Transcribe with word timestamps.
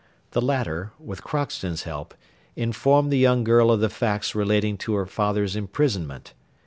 The 0.31 0.41
latter, 0.41 0.93
with 0.97 1.23
Crockston's 1.23 1.83
help, 1.83 2.15
informed 2.55 3.11
the 3.11 3.19
young 3.19 3.43
girl 3.43 3.69
of 3.69 3.81
the 3.81 3.89
facts 3.91 4.33
relating 4.33 4.75
to 4.79 4.95
her 4.95 5.05
father's 5.05 5.55
imprisonment. 5.55 6.33